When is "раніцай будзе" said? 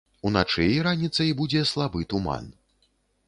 0.87-1.61